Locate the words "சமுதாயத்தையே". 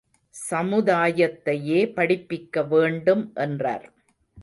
0.51-1.81